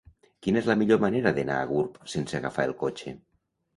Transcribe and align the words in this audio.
Quina 0.45 0.57
és 0.61 0.69
la 0.69 0.75
millor 0.81 1.01
manera 1.03 1.33
d'anar 1.37 1.57
a 1.57 1.67
Gurb 1.73 1.99
sense 2.15 2.39
agafar 2.41 2.67
el 2.71 2.75
cotxe? 2.85 3.15